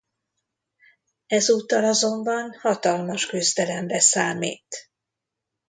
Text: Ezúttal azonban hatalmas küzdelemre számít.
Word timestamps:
Ezúttal 1.27 1.83
azonban 1.83 2.55
hatalmas 2.59 3.25
küzdelemre 3.25 3.99
számít. 3.99 4.89